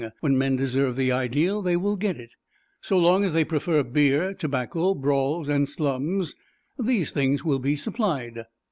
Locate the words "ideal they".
1.11-1.77